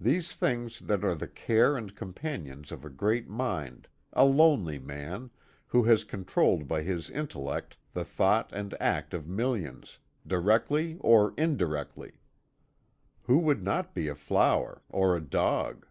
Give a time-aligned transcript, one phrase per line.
[0.00, 5.30] These things that are the care and companions of a great mind a lonely man,
[5.66, 12.20] who has controlled by his intellect the thought and act of millions, directly or indirectly!
[13.22, 15.84] Who would not be a flower or a dog?